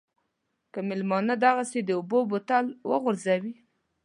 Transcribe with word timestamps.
که 0.73 0.79
مېلمانه 0.87 1.35
دغسې 1.45 1.79
د 1.83 1.89
اوبو 1.99 2.19
بوتل 2.29 2.65
وغورځوي. 2.89 3.53